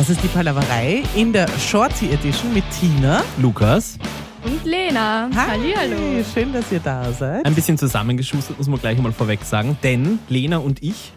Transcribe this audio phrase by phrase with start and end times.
[0.00, 3.22] Das ist die Palaverei in der Shorty Edition mit Tina.
[3.36, 3.98] Lukas.
[4.42, 5.28] Und Lena.
[5.34, 6.24] Hi, Hallihallo.
[6.32, 7.44] schön, dass ihr da seid.
[7.44, 9.76] Ein bisschen zusammengeschustert, muss man gleich einmal vorweg sagen.
[9.82, 11.12] Denn Lena und ich,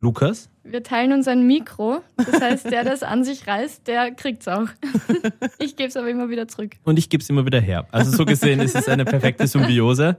[0.00, 2.00] Lukas, Wir teilen uns ein Mikro.
[2.16, 4.68] Das heißt, der, der es an sich reißt, der kriegt's auch.
[5.58, 6.72] Ich gebe es aber immer wieder zurück.
[6.84, 7.86] und ich gebe es immer wieder her.
[7.92, 10.16] Also so gesehen ist es eine perfekte Symbiose.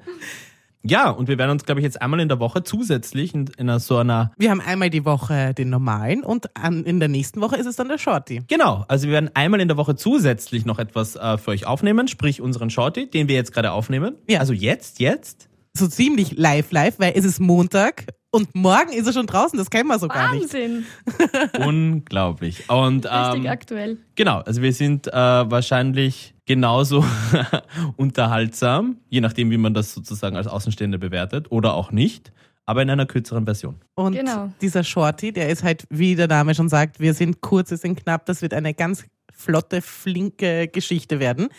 [0.85, 3.69] Ja, und wir werden uns, glaube ich, jetzt einmal in der Woche zusätzlich in, in
[3.69, 7.39] einer, so einer Wir haben einmal die Woche den normalen und an, in der nächsten
[7.39, 8.41] Woche ist es dann der Shorty.
[8.47, 12.07] Genau, also wir werden einmal in der Woche zusätzlich noch etwas äh, für euch aufnehmen,
[12.07, 14.15] sprich unseren Shorty, den wir jetzt gerade aufnehmen.
[14.27, 14.39] Ja.
[14.39, 15.47] Also jetzt, jetzt.
[15.75, 19.57] So ziemlich live, live, weil es ist Montag und morgen ist er schon draußen.
[19.59, 20.43] Das kennen wir so gar nicht.
[20.53, 20.85] Wahnsinn.
[21.65, 22.67] Unglaublich.
[22.69, 23.97] Und Richtig ähm, aktuell.
[24.15, 27.05] genau, also wir sind äh, wahrscheinlich genauso
[27.95, 32.31] unterhaltsam, je nachdem, wie man das sozusagen als Außenstehender bewertet oder auch nicht,
[32.65, 33.75] aber in einer kürzeren Version.
[33.95, 34.51] Und Genau.
[34.61, 38.01] dieser Shorty, der ist halt, wie der Name schon sagt, wir sind kurz, wir sind
[38.03, 38.25] knapp.
[38.25, 41.49] Das wird eine ganz flotte, flinke Geschichte werden.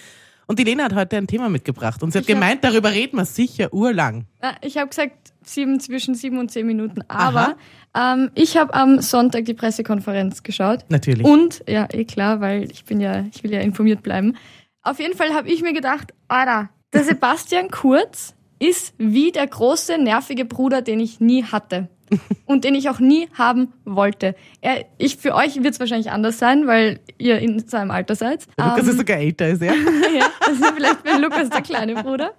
[0.47, 2.91] Und die Lena hat heute ein Thema mitgebracht und sie hat Ich hab- gemeint, darüber
[2.93, 4.27] reden wir sicher urlang.
[4.63, 7.03] Ich habe gesagt, sieben, zwischen sieben und zehn Minuten.
[7.09, 7.57] Aber
[7.97, 10.85] ähm, ich habe am Sonntag die Pressekonferenz geschaut.
[10.89, 11.25] Natürlich.
[11.27, 14.37] Und, ja, eh klar, weil ich bin ja, ich will ja informiert bleiben.
[14.83, 19.99] Auf jeden Fall habe ich mir gedacht, Alter, der Sebastian Kurz ist wie der große,
[19.99, 21.89] nervige Bruder, den ich nie hatte.
[22.47, 24.35] Und den ich auch nie haben wollte.
[24.61, 28.47] Er, ich, für euch wird es wahrscheinlich anders sein, weil ihr in seinem Alter seid.
[28.59, 29.75] Der Lukas Ähm, ist sogar älter als er.
[29.75, 32.33] ja, das ist vielleicht bei Lukas der kleine Bruder.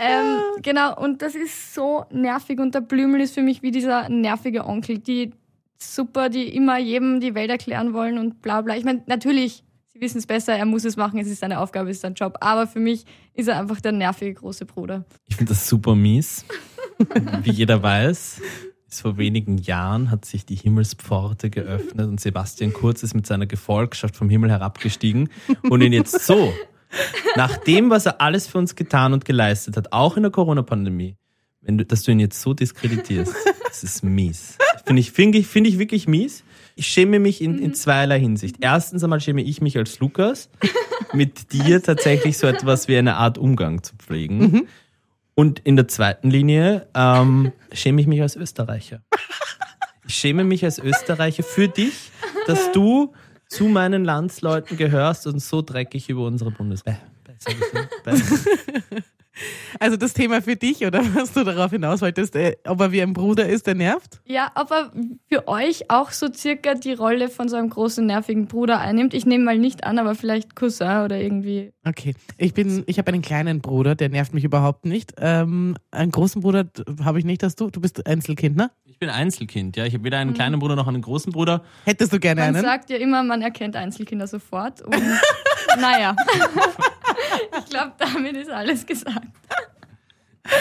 [0.00, 4.08] Ähm, genau, und das ist so nervig und der Blümel ist für mich wie dieser
[4.08, 5.32] nervige Onkel, die
[5.78, 8.76] super, die immer jedem die Welt erklären wollen und bla bla.
[8.76, 11.90] Ich meine, natürlich, sie wissen es besser, er muss es machen, es ist seine Aufgabe,
[11.90, 15.04] es ist sein Job, aber für mich ist er einfach der nervige große Bruder.
[15.26, 16.44] Ich finde das super mies.
[17.42, 18.42] Wie jeder weiß, ist
[19.00, 24.16] vor wenigen Jahren hat sich die Himmelspforte geöffnet und Sebastian Kurz ist mit seiner Gefolgschaft
[24.16, 25.30] vom Himmel herabgestiegen
[25.68, 26.52] und ihn jetzt so,
[27.36, 31.16] nach dem, was er alles für uns getan und geleistet hat, auch in der Corona-Pandemie,
[31.62, 34.58] dass du ihn jetzt so diskreditierst, das ist mies.
[34.84, 36.44] Finde ich, finde ich, finde ich wirklich mies.
[36.74, 38.56] Ich schäme mich in, in zweierlei Hinsicht.
[38.60, 40.50] Erstens einmal schäme ich mich als Lukas,
[41.12, 44.66] mit dir tatsächlich so etwas wie eine Art Umgang zu pflegen.
[45.34, 49.02] Und in der zweiten Linie ähm, schäme ich mich als Österreicher.
[50.06, 52.10] Ich schäme mich als Österreicher für dich,
[52.46, 53.14] dass du
[53.48, 56.98] zu meinen Landsleuten gehörst und so dreckig über unsere Bundeswehr.
[59.80, 63.02] Also das Thema für dich oder was du darauf hinaus wolltest, äh, ob er wie
[63.02, 64.20] ein Bruder ist, der nervt?
[64.26, 64.92] Ja, ob er
[65.28, 69.14] für euch auch so circa die Rolle von so einem großen, nervigen Bruder einnimmt.
[69.14, 71.72] Ich nehme mal nicht an, aber vielleicht Cousin oder irgendwie.
[71.86, 75.12] Okay, ich bin, ich habe einen kleinen Bruder, der nervt mich überhaupt nicht.
[75.18, 76.64] Ähm, einen großen Bruder
[77.04, 77.70] habe ich nicht, dass du.
[77.70, 78.70] Du bist Einzelkind, ne?
[78.84, 79.86] Ich bin Einzelkind, ja.
[79.86, 81.62] Ich habe weder einen kleinen Bruder noch einen großen Bruder.
[81.84, 82.64] Hättest du gerne Man einen?
[82.64, 84.82] sagt ja immer, man erkennt Einzelkinder sofort.
[84.82, 84.94] Und
[85.80, 86.14] naja,
[87.58, 89.26] ich glaube, damit ist alles gesagt.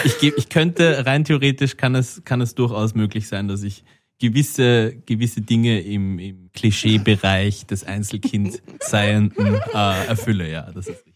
[0.03, 3.83] Ich, geb, ich könnte, rein theoretisch kann es, kann es durchaus möglich sein, dass ich
[4.19, 10.71] gewisse, gewisse Dinge im, im Klischeebereich des Einzelkind-Seienden äh, erfülle, ja.
[10.71, 11.11] Das ist richtig.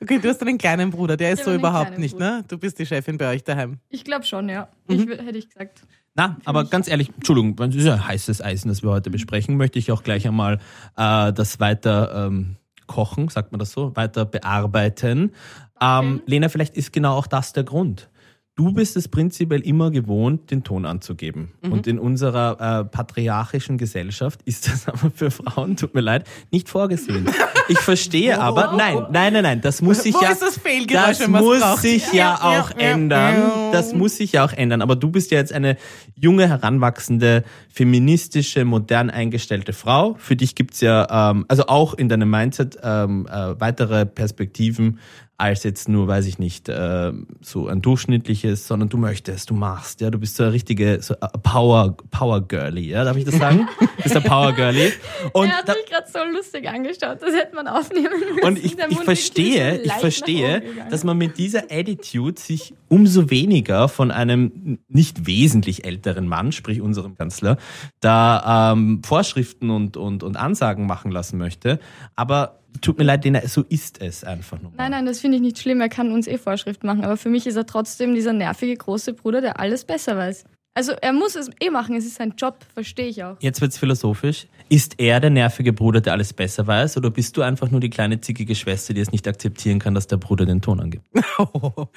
[0.00, 2.38] Okay, du hast einen kleinen Bruder, der ist Ich so überhaupt nicht, Bruder.
[2.38, 2.44] ne?
[2.48, 3.78] Du bist die Chefin bei euch daheim.
[3.90, 4.68] Ich glaube schon, ja.
[4.88, 5.82] Ich, wür- hätte ich gesagt.
[6.14, 9.78] Na, aber ganz ehrlich, Entschuldigung, das ist ja heißes Eisen, das wir heute besprechen, möchte
[9.78, 10.58] ich auch gleich einmal
[10.96, 12.56] äh, das weiter ähm,
[12.92, 15.32] kochen, sagt man das so, weiter bearbeiten.
[15.80, 18.08] Ähm, Lena, vielleicht ist genau auch das der Grund.
[18.54, 21.52] Du bist es prinzipiell immer gewohnt, den Ton anzugeben.
[21.62, 26.68] Und in unserer äh, patriarchischen Gesellschaft ist das aber für Frauen, tut mir leid, nicht
[26.68, 27.30] vorgesehen.
[27.68, 31.80] Ich verstehe aber, nein, nein, nein, nein, das muss sich Wo ja, das das muss
[31.80, 33.34] sich ja, Ja, ja, auch ja, ändern.
[33.36, 33.70] ja.
[33.72, 34.82] Das muss sich ja auch ändern.
[34.82, 35.78] Aber du bist ja jetzt eine
[36.14, 40.14] junge, heranwachsende, feministische, modern eingestellte Frau.
[40.18, 44.98] Für dich gibt's ja, ähm, also auch in deinem Mindset, ähm, äh, weitere Perspektiven
[45.38, 50.00] als jetzt nur, weiß ich nicht, äh, so ein durchschnittliches, sondern du möchtest, du machst,
[50.00, 53.68] ja, du bist so eine richtige so Power, Power Girlie, ja, darf ich das sagen?
[53.80, 54.92] Du bist ein Power Girlie.
[55.32, 58.46] Und er hat da, mich gerade so lustig angeschaut, das hätte man aufnehmen müssen.
[58.46, 64.10] und ich, ich verstehe, ich verstehe, dass man mit dieser Attitude sich umso weniger von
[64.10, 67.56] einem nicht wesentlich älteren Mann, sprich unserem Kanzler,
[68.00, 71.80] da ähm, Vorschriften und, und, und Ansagen machen lassen möchte.
[72.14, 74.72] Aber tut mir leid, Lena, so ist es einfach nur.
[74.76, 75.80] Nein, nein, das finde ich nicht schlimm.
[75.80, 77.04] Er kann uns eh Vorschrift machen.
[77.04, 80.44] Aber für mich ist er trotzdem dieser nervige große Bruder, der alles besser weiß.
[80.74, 81.94] Also er muss es eh machen.
[81.96, 83.36] Es ist sein Job, verstehe ich auch.
[83.40, 84.46] Jetzt wird's philosophisch.
[84.70, 87.90] Ist er der nervige Bruder, der alles besser weiß, oder bist du einfach nur die
[87.90, 91.04] kleine zickige Schwester, die es nicht akzeptieren kann, dass der Bruder den Ton angibt?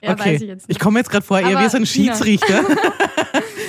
[0.00, 0.30] Ja, okay.
[0.34, 0.78] weiß ich jetzt nicht.
[0.78, 1.84] komme jetzt gerade vor, eher Aber wie so ein.
[1.86, 2.62] Schiedsrichter.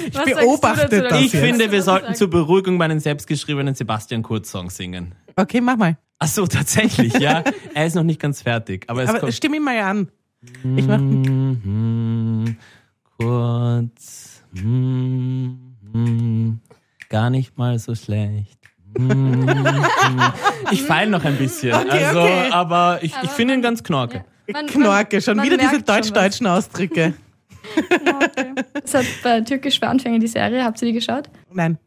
[0.08, 1.44] Ich Was sagst du beobachte das Ich jetzt.
[1.44, 5.14] finde, wir sollten zur Beruhigung meinen selbstgeschriebenen Sebastian Kurz-Song singen.
[5.40, 5.98] Okay, mach mal.
[6.20, 7.44] Ach so, tatsächlich, ja.
[7.74, 9.34] Er ist noch nicht ganz fertig, aber es Aber kommt.
[9.34, 10.10] stimm ihn mal an.
[10.76, 12.58] Ich mach, Mhm,
[13.18, 16.60] kurz, mhm,
[17.10, 18.60] gar nicht mal so schlecht.
[18.98, 19.48] Mhm,
[20.72, 22.50] ich feile noch ein bisschen, Okay, also, okay.
[22.52, 24.26] aber ich, ich finde ihn man- ganz knorke.
[24.48, 24.54] Ja.
[24.54, 25.96] Man- Knorke, schon man wieder diese schon was.
[25.98, 27.14] deutsch-deutschen Ausdrücke.
[27.90, 28.56] Knorke.
[28.82, 31.30] Das hat bei Türkisch für Anfänger die Serie, habt ihr die geschaut?
[31.54, 31.78] Nein.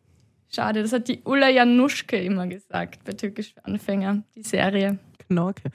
[0.54, 4.98] Schade, das hat die Ulla Januschke immer gesagt bei Türkisch für Anfänger, die Serie.
[5.26, 5.70] Knorke.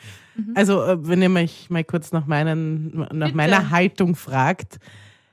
[0.53, 3.35] Also, äh, wenn ihr mich mal kurz nach, meinen, nach Bitte.
[3.35, 4.77] meiner Haltung fragt,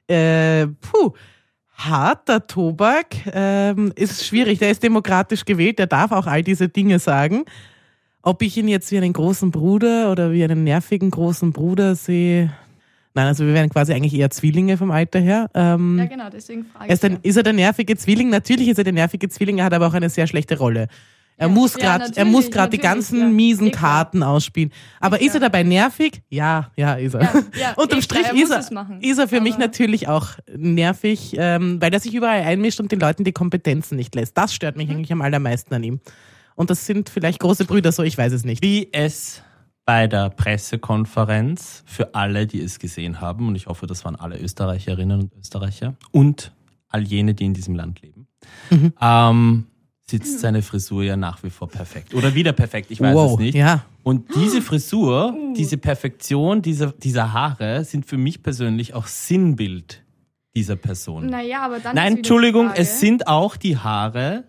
[0.09, 1.13] äh, puh,
[1.75, 4.61] harter Tobak ähm, ist schwierig.
[4.61, 7.45] Der ist demokratisch gewählt, der darf auch all diese Dinge sagen.
[8.23, 12.51] Ob ich ihn jetzt wie einen großen Bruder oder wie einen nervigen großen Bruder sehe,
[13.15, 15.49] nein, also wir wären quasi eigentlich eher Zwillinge vom Alter her.
[15.55, 17.11] Ähm, Ja, genau, deswegen frage er ist, ich.
[17.11, 18.29] ein, ist er der nervige Zwilling?
[18.31, 20.89] Natürlich ist er der nervige Zwilling, er hat aber auch eine sehr schlechte Rolle.
[21.37, 23.27] Er Ja, muss ja, gerade, er muss gerade die ganzen ja.
[23.27, 24.05] miesen klar.
[24.05, 24.71] Karten ausspielen.
[25.01, 26.23] Aber Eh ist er dabei nervig?
[26.31, 27.23] Ja, ja, ist er.
[27.23, 30.29] Ja, ja, Unterm Strich klar, er ist, muss er, ist er für mich natürlich auch
[30.57, 34.39] nervig, ähm, weil er sich überall einmischt und den Leuten die Kompetenzen nicht lässt.
[34.39, 34.83] Das stört Mhm.
[34.83, 36.01] mich eigentlich am allermeisten an ihm.
[36.55, 38.63] Und das sind vielleicht große Brüder, so ich weiß es nicht.
[38.63, 39.43] Wie es
[39.87, 44.39] bei der Pressekonferenz für alle, die es gesehen haben, und ich hoffe, das waren alle
[44.39, 46.53] Österreicherinnen und Österreicher und
[46.89, 48.27] all jene, die in diesem Land leben,
[48.71, 48.93] Mhm.
[49.01, 49.67] ähm,
[50.07, 52.15] sitzt seine Frisur ja nach wie vor perfekt.
[52.15, 53.55] Oder wieder perfekt, ich weiß wow, es nicht.
[53.55, 53.85] ja.
[54.03, 60.03] Und diese Frisur, diese Perfektion dieser, dieser Haare sind für mich persönlich auch Sinnbild
[60.55, 61.27] dieser Person.
[61.27, 61.97] Naja, aber dann.
[61.97, 64.45] Nein, Entschuldigung, es sind auch die Haare,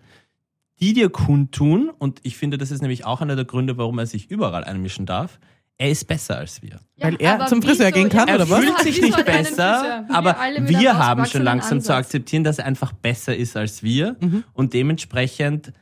[0.80, 4.06] die dir kundtun, und ich finde, das ist nämlich auch einer der Gründe, warum er
[4.06, 5.38] sich überall einmischen darf.
[5.78, 6.80] Er ist besser als wir.
[6.96, 8.62] Ja, Weil er zum Friseur gehen kann, Er oder was?
[8.62, 12.06] wieso fühlt sich nicht er besser, aber wir einem haben schon langsam zu Ansatz.
[12.06, 14.16] akzeptieren, dass er einfach besser ist als wir.
[14.20, 14.44] Mhm.
[14.54, 15.72] Und dementsprechend,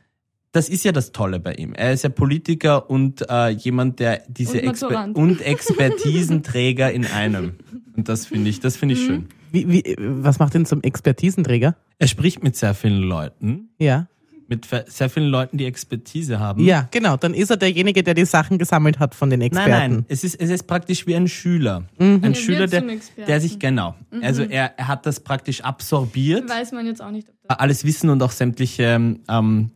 [0.51, 1.73] das ist ja das Tolle bei ihm.
[1.73, 7.53] Er ist ja Politiker und äh, jemand, der diese Und Exper und Expertisenträger in einem.
[7.95, 9.05] Und das finde ich, das finde ich Mhm.
[9.05, 9.25] schön.
[9.51, 11.75] Wie, wie, was macht ihn zum Expertisenträger?
[11.99, 14.07] Er spricht mit sehr vielen Leuten, Ja.
[14.47, 16.63] Mit sehr vielen Leuten, die Expertise haben.
[16.63, 17.17] Ja, genau.
[17.17, 19.71] Dann ist er derjenige, der die Sachen gesammelt hat von den Nein, Experten.
[19.95, 21.81] nein, es ist, es ist praktisch wie ein Schüler.
[21.97, 22.19] Mhm.
[22.21, 22.83] Ein Er Schüler, der,
[23.27, 23.95] der sich, genau.
[24.21, 26.49] Also er, er hat das praktisch absorbiert.
[26.49, 27.59] Weiß man jetzt auch nicht, ob das.
[27.59, 28.83] alles Wissen und auch sämtliche,
[29.27, 29.71] ähm,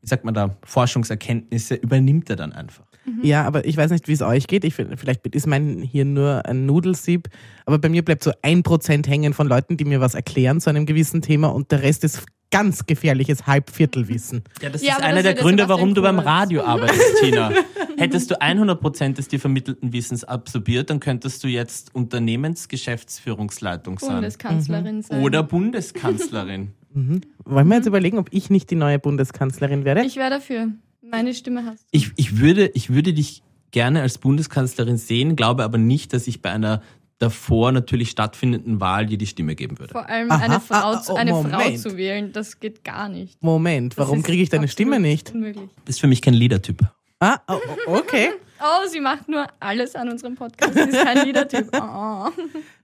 [0.00, 2.84] wie sagt man da, Forschungserkenntnisse übernimmt er dann einfach.
[3.22, 4.64] Ja, aber ich weiß nicht, wie es euch geht.
[4.64, 7.28] Ich, find- vielleicht ist mein hier nur ein Nudelsieb,
[7.66, 10.70] aber bei mir bleibt so ein Prozent hängen von Leuten, die mir was erklären zu
[10.70, 14.44] einem gewissen Thema und der Rest ist ganz gefährliches Halbviertelwissen.
[14.62, 16.18] Ja, das Ja, ist einer das der Gründe, warum du beim.
[16.18, 17.52] Radio arbeitest, Tina.
[17.96, 24.14] Hättest du 100% des dir vermittelten Wissens absorbiert, dann könntest du jetzt Unternehmensgeschäftsführungsleitung sein.
[24.14, 25.22] Bundeskanzlerin sein.
[25.22, 26.72] Oder Bundeskanzlerin.
[26.96, 27.22] Mhm.
[27.44, 30.04] Wollen wir jetzt überlegen, ob ich nicht die neue Bundeskanzlerin werde?
[30.04, 30.68] Ich wäre dafür.
[31.02, 31.86] Meine Stimme hast du.
[31.90, 33.42] Ich, ich, würde, ich würde dich
[33.72, 36.82] gerne als Bundeskanzlerin sehen, glaube aber nicht, dass ich bei einer
[37.24, 39.92] davor natürlich stattfindenden Wahl dir die Stimme geben würde.
[39.92, 40.44] Vor allem Aha.
[40.44, 43.42] eine, Frau, Ah, zu- oh, eine Frau zu wählen, das geht gar nicht.
[43.42, 45.32] Moment, warum kriege ich deine Stimme nicht?
[45.34, 45.68] Unmöglich.
[45.84, 46.80] Das ist für mich kein Leadertyp.
[47.20, 48.30] Ah, oh, oh, okay.
[48.66, 50.72] Oh, sie macht nur alles an unserem Podcast.
[50.72, 51.68] Sie ist kein Liedertyp.
[51.82, 52.28] Oh.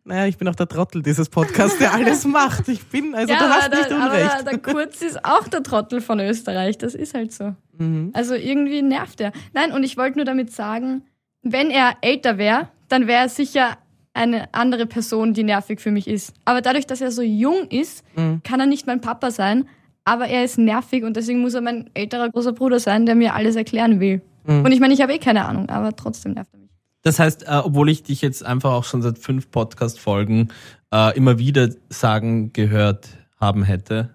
[0.05, 2.69] Naja, ich bin auch der Trottel dieses Podcasts, der alles macht.
[2.69, 4.31] Ich bin, also du hast aber nicht der, unrecht.
[4.41, 6.77] Aber der Kurz ist auch der Trottel von Österreich.
[6.77, 7.55] Das ist halt so.
[7.79, 8.11] Mhm.
[8.13, 9.33] Also irgendwie nervt er.
[9.55, 11.03] Nein, und ich wollte nur damit sagen,
[11.43, 13.79] wenn er älter wäre, dann wäre er sicher
[14.13, 16.35] eine andere Person, die nervig für mich ist.
[16.45, 18.43] Aber dadurch, dass er so jung ist, Mhm.
[18.43, 19.69] kann er nicht mein Papa sein.
[20.05, 23.35] Aber er ist nervig und deswegen muss er mein älterer großer Bruder sein, der mir
[23.35, 24.23] alles erklären will.
[24.45, 24.65] Mhm.
[24.65, 26.71] Und ich meine, ich habe eh keine Ahnung, aber trotzdem nervt er mich.
[27.03, 30.49] Das heißt, äh, obwohl ich dich jetzt einfach auch schon seit fünf Podcast-Folgen
[30.93, 34.11] äh, immer wieder sagen gehört haben hätte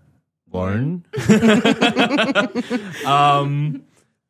[0.48, 1.06] wollen,
[3.10, 3.84] ähm,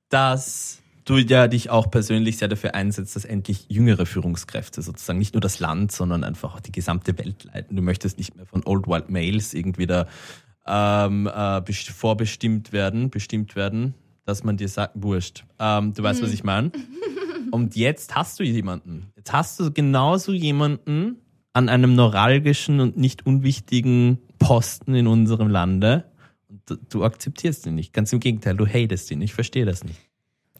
[0.09, 5.33] dass du ja dich auch persönlich sehr dafür einsetzt, dass endlich jüngere Führungskräfte sozusagen nicht
[5.33, 7.75] nur das Land, sondern einfach auch die gesamte Welt leiten.
[7.75, 10.07] Du möchtest nicht mehr von Old Wild Males irgendwie da
[10.67, 13.93] ähm, äh, best- vorbestimmt werden, bestimmt werden,
[14.25, 15.45] dass man dir sagt, wurscht.
[15.59, 16.71] Ähm, du weißt, was ich meine.
[17.51, 19.11] Und jetzt hast du jemanden.
[19.15, 21.17] Jetzt hast du genauso jemanden
[21.53, 26.05] an einem neuralgischen und nicht unwichtigen Posten in unserem Lande.
[26.49, 27.93] Und du- du akzeptierst ihn nicht.
[27.93, 29.21] Ganz im Gegenteil, du hatest ihn.
[29.21, 29.99] Ich verstehe das nicht.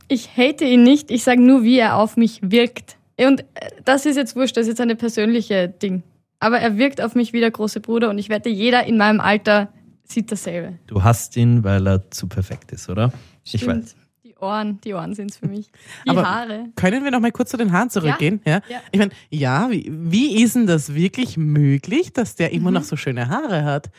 [0.07, 2.97] Ich hate ihn nicht, ich sage nur, wie er auf mich wirkt.
[3.19, 3.45] Und äh,
[3.85, 6.03] das ist jetzt wurscht, das ist jetzt eine persönliche Ding.
[6.39, 9.19] Aber er wirkt auf mich wie der große Bruder und ich wette, jeder in meinem
[9.19, 9.69] Alter
[10.03, 10.77] sieht dasselbe.
[10.87, 13.11] Du hast ihn, weil er zu perfekt ist, oder?
[13.43, 13.83] Ich Stimmt.
[13.85, 13.95] weiß.
[14.23, 15.71] Die Ohren, die Ohren sind's für mich.
[16.05, 16.65] Die Aber- Haare.
[16.75, 18.41] Können wir noch mal kurz zu den Haaren zurückgehen?
[18.45, 18.61] Ja.
[18.69, 18.81] Ja.
[18.91, 22.55] Ich meine, ja, wie, wie ist denn das wirklich möglich, dass der Mhm.
[22.55, 23.89] immer noch so schöne Haare hat?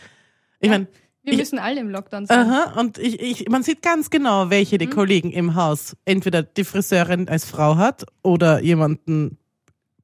[0.61, 0.87] Ich meine,
[1.27, 2.39] Wir Ich- müssen alle im Lockdown sein.
[2.39, 4.79] aha, und ich, ich, man sieht ganz genau, welche Mhm.
[4.79, 9.37] die Kollegen im Haus entweder die Friseurin als Frau hat oder jemanden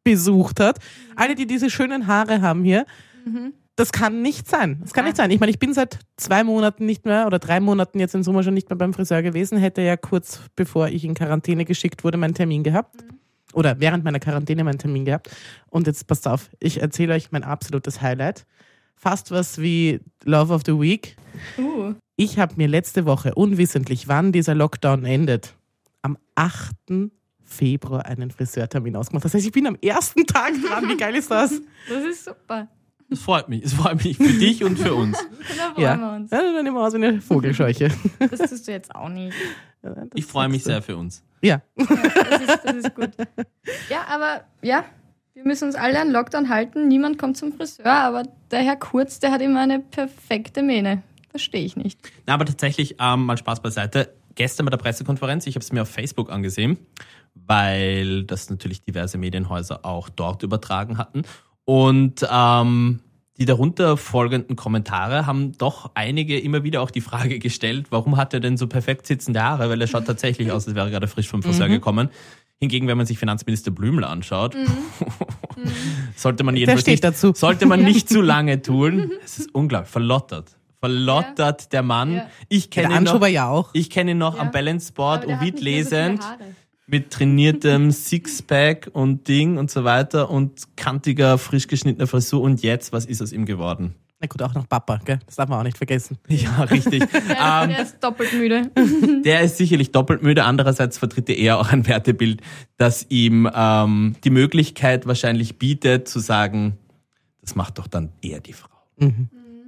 [0.02, 0.78] besucht hat.
[1.14, 2.86] Alle, die diese schönen Haare haben hier,
[3.24, 3.52] Mhm.
[3.76, 4.78] das kann nicht sein.
[4.82, 5.10] Das kann Ja.
[5.10, 5.30] nicht sein.
[5.30, 8.42] Ich meine, ich bin seit zwei Monaten nicht mehr oder drei Monaten jetzt im Sommer
[8.42, 12.18] schon nicht mehr beim Friseur gewesen, hätte ja kurz bevor ich in Quarantäne geschickt wurde,
[12.18, 13.04] meinen Termin gehabt.
[13.54, 15.30] Oder während meiner Quarantäne meinen Termin gehabt.
[15.70, 18.44] Und jetzt passt auf, ich erzähle euch mein absolutes Highlight.
[18.96, 21.16] Fast was wie Love of the Week.
[21.58, 21.94] Uh.
[22.16, 25.54] Ich habe mir letzte Woche unwissentlich, wann dieser Lockdown endet,
[26.02, 26.72] am 8.
[27.42, 29.24] Februar einen Friseurtermin ausgemacht.
[29.24, 30.88] Das heißt, ich bin am ersten Tag dran.
[30.88, 31.60] Wie geil ist das?
[31.88, 32.68] Das ist super.
[33.10, 33.62] Es freut mich.
[33.64, 35.18] Es freut mich für dich und für uns.
[35.58, 35.96] Da freuen Ja.
[35.98, 36.30] wir uns.
[36.30, 37.90] ja dann nehmen wir aus wie eine Vogelscheuche.
[38.18, 39.36] Das tust du jetzt auch nicht.
[40.14, 41.22] Ich freue mich sehr für uns.
[41.42, 41.60] Ja.
[41.76, 41.86] Ja,
[42.30, 43.10] das, ist, das ist gut.
[43.90, 44.84] Ja, aber ja,
[45.34, 46.88] wir müssen uns alle an Lockdown halten.
[46.88, 51.02] Niemand kommt zum Friseur, aber der Herr Kurz, der hat immer eine perfekte Mähne.
[51.30, 51.98] Verstehe ich nicht.
[52.26, 54.12] Na, aber tatsächlich, ähm, mal Spaß beiseite.
[54.34, 56.78] Gestern bei der Pressekonferenz, ich habe es mir auf Facebook angesehen,
[57.34, 61.22] weil das natürlich diverse Medienhäuser auch dort übertragen hatten.
[61.64, 63.00] Und ähm,
[63.38, 68.34] die darunter folgenden Kommentare haben doch einige immer wieder auch die Frage gestellt, warum hat
[68.34, 69.70] er denn so perfekt sitzende Haare?
[69.70, 72.10] Weil er schaut tatsächlich aus, als wäre er gerade frisch vom Friseur gekommen.
[72.62, 74.54] Hingegen, wenn man sich Finanzminister Blümel anschaut,
[76.16, 77.32] sollte man jedenfalls nicht, dazu.
[77.34, 79.10] sollte man nicht zu lange tun.
[79.24, 80.56] Es ist unglaublich, verlottert.
[80.78, 82.14] Verlottert der Mann.
[82.14, 82.30] Ja.
[82.48, 83.70] Ich Der kenne ihn noch, ja auch.
[83.72, 84.42] ich kenne ihn noch Ja.
[84.42, 86.20] am Balance Board, Ovid lesend,
[86.86, 92.42] mit trainiertem Sixpack und Ding und so weiter und kantiger, frisch geschnittener Frisur.
[92.42, 93.96] Und jetzt, was ist aus ihm geworden?
[94.22, 95.18] Na gut, auch noch Papa, gell?
[95.26, 96.16] Das darf man auch nicht vergessen.
[96.28, 97.00] Ja, richtig.
[97.28, 98.70] Der, ähm, der ist doppelt müde.
[99.24, 100.44] der ist sicherlich doppelt müde.
[100.44, 102.40] Andererseits vertritt er eher auch ein Wertebild,
[102.76, 106.78] das ihm ähm, die Möglichkeit wahrscheinlich bietet, zu sagen,
[107.40, 108.70] das macht doch dann eher die Frau.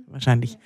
[0.07, 0.57] Wahrscheinlich.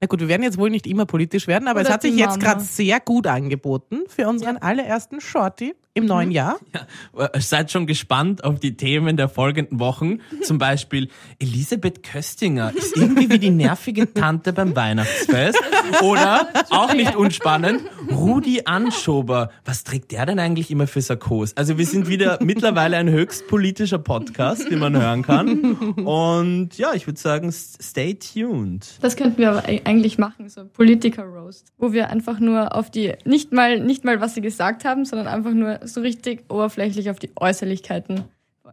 [0.00, 2.16] Na gut, wir werden jetzt wohl nicht immer politisch werden, aber Oder es hat sich
[2.16, 6.58] jetzt gerade sehr gut angeboten für unseren allerersten Shorty im neuen Jahr.
[6.74, 10.18] Ja, äh, seid schon gespannt auf die Themen der folgenden Wochen.
[10.42, 11.08] Zum Beispiel
[11.38, 15.60] Elisabeth Köstinger ist irgendwie wie die nervige Tante beim Weihnachtsfest.
[16.02, 19.50] Oder, auch nicht unspannend, Rudi Anschober.
[19.64, 21.56] Was trägt der denn eigentlich immer für Sarkos?
[21.56, 25.74] Also wir sind wieder mittlerweile ein höchst politischer Podcast, den man hören kann.
[26.04, 28.98] Und ja, ich würde sagen, stay tuned.
[29.00, 32.90] Das könnten wir aber e- eigentlich machen, so Politiker Roast, wo wir einfach nur auf
[32.90, 37.10] die, nicht mal, nicht mal was sie gesagt haben, sondern einfach nur so richtig oberflächlich
[37.10, 38.24] auf die Äußerlichkeiten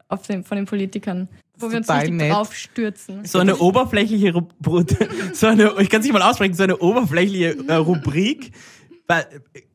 [0.08, 1.28] auf den, von den Politikern,
[1.58, 2.32] wo wir uns richtig nett.
[2.32, 3.26] drauf stürzen.
[3.26, 4.98] So eine oberflächliche Rubrik,
[5.34, 8.52] so eine, ich kann es nicht mal aussprechen, so eine oberflächliche äh, Rubrik,
[9.08, 9.26] bei,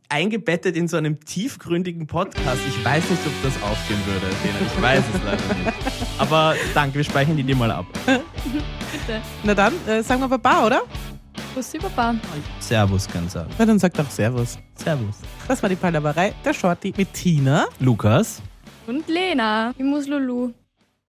[0.08, 2.60] eingebettet in so einem tiefgründigen Podcast.
[2.68, 4.72] Ich weiß nicht, ob das aufgehen würde, Lena.
[4.74, 5.76] Ich weiß es leider nicht.
[6.18, 7.86] Aber danke, wir speichern die dir mal ab.
[8.06, 9.20] Bitte.
[9.42, 10.82] Na dann, äh, sagen wir Baba, oder?
[11.56, 12.14] Bussi Baba.
[12.60, 13.50] Servus, kann ich sagen.
[13.58, 14.58] Na dann sagt doch Servus.
[14.74, 15.20] Servus.
[15.48, 17.64] Das war die Palaverei der Shorty mit Tina.
[17.80, 18.42] Lukas.
[18.86, 19.72] Und Lena.
[19.78, 20.52] Ich muss Lulu.